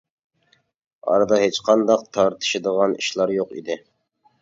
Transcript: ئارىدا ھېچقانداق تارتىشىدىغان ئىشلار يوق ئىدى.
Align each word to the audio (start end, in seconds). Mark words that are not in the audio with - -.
ئارىدا 1.11 1.39
ھېچقانداق 1.45 2.09
تارتىشىدىغان 2.19 2.99
ئىشلار 3.01 3.39
يوق 3.41 3.57
ئىدى. 3.61 3.83